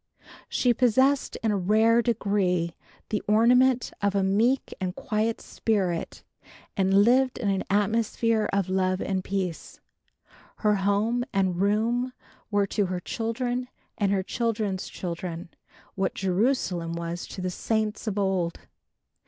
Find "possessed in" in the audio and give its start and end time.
0.73-1.51